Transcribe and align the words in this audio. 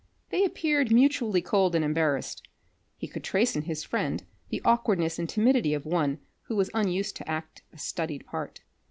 They 0.31 0.43
appeared 0.43 0.91
mutually 0.91 1.43
cold 1.43 1.75
and 1.75 1.85
embarassed. 1.85 2.41
He 2.97 3.07
could 3.07 3.23
trace 3.23 3.55
in 3.55 3.61
his 3.65 3.83
friend 3.83 4.25
the 4.49 4.59
aukwardness 4.65 5.19
and 5.19 5.29
timidity 5.29 5.75
of 5.75 5.85
one 5.85 6.17
who 6.47 6.55
was 6.55 6.71
unused 6.73 7.15
to 7.17 7.29
act 7.29 7.61
a 7.71 7.77
studied 7.77 8.25
part. 8.25 8.61